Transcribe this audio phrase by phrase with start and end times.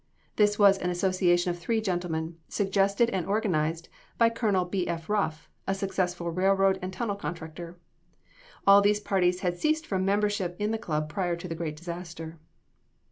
[0.35, 4.87] This was an association of three gentlemen; suggested and organized by Colonel B.
[4.87, 5.07] F.
[5.11, 7.77] Ruff, a successful railroad and tunnel contractor.
[8.65, 12.39] All these parties had ceased from membership in the club prior to the great disaster.